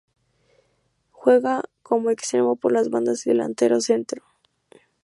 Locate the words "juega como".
1.11-2.09